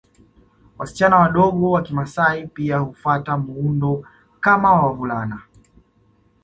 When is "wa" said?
1.71-1.81, 4.73-4.81